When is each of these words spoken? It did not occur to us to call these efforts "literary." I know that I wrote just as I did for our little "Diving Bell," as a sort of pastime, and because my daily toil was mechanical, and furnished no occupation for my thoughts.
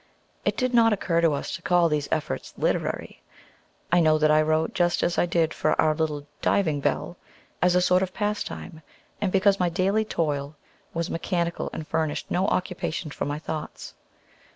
It 0.45 0.57
did 0.57 0.73
not 0.73 0.91
occur 0.93 1.21
to 1.21 1.33
us 1.33 1.55
to 1.55 1.61
call 1.61 1.87
these 1.87 2.07
efforts 2.11 2.55
"literary." 2.57 3.21
I 3.91 3.99
know 3.99 4.17
that 4.17 4.31
I 4.31 4.41
wrote 4.41 4.73
just 4.73 5.03
as 5.03 5.19
I 5.19 5.27
did 5.27 5.53
for 5.53 5.79
our 5.79 5.93
little 5.93 6.25
"Diving 6.41 6.79
Bell," 6.79 7.17
as 7.61 7.75
a 7.75 7.81
sort 7.81 8.01
of 8.01 8.11
pastime, 8.11 8.81
and 9.21 9.31
because 9.31 9.59
my 9.59 9.69
daily 9.69 10.03
toil 10.03 10.55
was 10.91 11.11
mechanical, 11.11 11.69
and 11.71 11.87
furnished 11.87 12.31
no 12.31 12.47
occupation 12.47 13.11
for 13.11 13.25
my 13.25 13.37
thoughts. 13.37 13.93